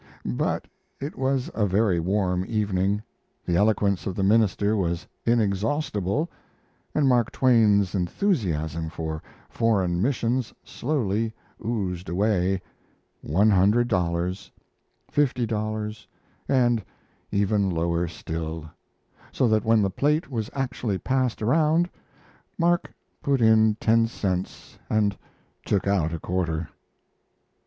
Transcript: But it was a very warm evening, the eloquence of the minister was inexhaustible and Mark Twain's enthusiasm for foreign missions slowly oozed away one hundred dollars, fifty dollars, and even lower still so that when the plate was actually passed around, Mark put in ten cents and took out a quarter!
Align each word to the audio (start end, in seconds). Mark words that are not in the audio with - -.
But 0.25 0.67
it 0.99 1.15
was 1.15 1.51
a 1.53 1.67
very 1.67 1.99
warm 1.99 2.43
evening, 2.47 3.03
the 3.45 3.55
eloquence 3.55 4.07
of 4.07 4.15
the 4.15 4.23
minister 4.23 4.75
was 4.75 5.05
inexhaustible 5.27 6.27
and 6.95 7.07
Mark 7.07 7.31
Twain's 7.31 7.93
enthusiasm 7.93 8.89
for 8.89 9.21
foreign 9.47 10.01
missions 10.01 10.55
slowly 10.63 11.35
oozed 11.63 12.09
away 12.09 12.63
one 13.21 13.51
hundred 13.51 13.89
dollars, 13.89 14.51
fifty 15.07 15.45
dollars, 15.45 16.07
and 16.49 16.83
even 17.31 17.69
lower 17.69 18.07
still 18.07 18.71
so 19.31 19.47
that 19.49 19.63
when 19.63 19.83
the 19.83 19.91
plate 19.91 20.31
was 20.31 20.49
actually 20.53 20.97
passed 20.97 21.43
around, 21.43 21.87
Mark 22.57 22.91
put 23.21 23.39
in 23.39 23.75
ten 23.75 24.07
cents 24.07 24.79
and 24.89 25.15
took 25.63 25.85
out 25.85 26.11
a 26.11 26.17
quarter! 26.19 26.69